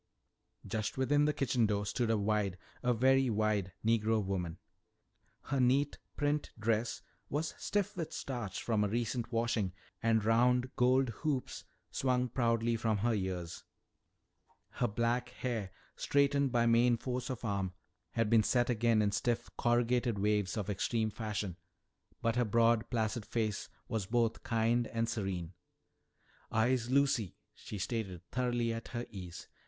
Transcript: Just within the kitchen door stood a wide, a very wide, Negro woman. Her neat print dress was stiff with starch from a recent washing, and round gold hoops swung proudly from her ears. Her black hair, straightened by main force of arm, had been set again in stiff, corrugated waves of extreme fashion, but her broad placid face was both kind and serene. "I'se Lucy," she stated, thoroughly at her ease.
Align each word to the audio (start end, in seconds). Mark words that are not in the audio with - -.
Just 0.65 0.97
within 0.97 1.25
the 1.25 1.31
kitchen 1.33 1.67
door 1.67 1.85
stood 1.85 2.09
a 2.09 2.17
wide, 2.17 2.57
a 2.81 2.91
very 2.91 3.29
wide, 3.29 3.71
Negro 3.85 4.19
woman. 4.25 4.57
Her 5.43 5.59
neat 5.59 5.99
print 6.17 6.49
dress 6.57 7.03
was 7.29 7.53
stiff 7.59 7.95
with 7.95 8.11
starch 8.11 8.63
from 8.63 8.83
a 8.83 8.87
recent 8.87 9.31
washing, 9.31 9.73
and 10.01 10.25
round 10.25 10.75
gold 10.75 11.09
hoops 11.21 11.65
swung 11.91 12.29
proudly 12.29 12.75
from 12.75 12.97
her 12.97 13.13
ears. 13.13 13.63
Her 14.71 14.87
black 14.87 15.29
hair, 15.29 15.69
straightened 15.95 16.51
by 16.51 16.65
main 16.65 16.97
force 16.97 17.29
of 17.29 17.45
arm, 17.45 17.73
had 18.13 18.27
been 18.27 18.41
set 18.41 18.71
again 18.71 19.03
in 19.03 19.11
stiff, 19.11 19.51
corrugated 19.55 20.17
waves 20.17 20.57
of 20.57 20.67
extreme 20.67 21.11
fashion, 21.11 21.57
but 22.23 22.37
her 22.37 22.45
broad 22.45 22.89
placid 22.89 23.23
face 23.23 23.69
was 23.87 24.07
both 24.07 24.41
kind 24.41 24.87
and 24.87 25.07
serene. 25.07 25.53
"I'se 26.49 26.89
Lucy," 26.89 27.35
she 27.53 27.77
stated, 27.77 28.21
thoroughly 28.31 28.73
at 28.73 28.87
her 28.87 29.05
ease. 29.11 29.47